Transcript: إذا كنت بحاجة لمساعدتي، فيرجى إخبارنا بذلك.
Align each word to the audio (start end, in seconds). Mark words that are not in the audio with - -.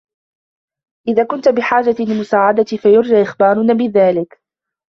إذا 1.07 1.23
كنت 1.25 1.49
بحاجة 1.49 1.95
لمساعدتي، 2.13 2.77
فيرجى 2.83 3.21
إخبارنا 3.21 3.73
بذلك. 3.73 4.41